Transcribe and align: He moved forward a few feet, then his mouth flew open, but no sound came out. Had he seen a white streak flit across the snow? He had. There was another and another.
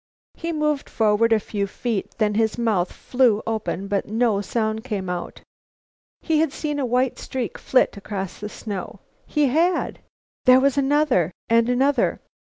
He 0.33 0.51
moved 0.51 0.89
forward 0.89 1.31
a 1.31 1.39
few 1.39 1.67
feet, 1.67 2.15
then 2.17 2.33
his 2.33 2.57
mouth 2.57 2.91
flew 2.91 3.43
open, 3.45 3.87
but 3.87 4.07
no 4.07 4.41
sound 4.41 4.83
came 4.83 5.11
out. 5.11 5.41
Had 6.23 6.27
he 6.49 6.49
seen 6.49 6.79
a 6.79 6.87
white 6.87 7.19
streak 7.19 7.59
flit 7.59 7.95
across 7.95 8.39
the 8.39 8.49
snow? 8.49 9.01
He 9.27 9.45
had. 9.49 9.99
There 10.45 10.59
was 10.59 10.75
another 10.75 11.31
and 11.49 11.69
another. 11.69 12.19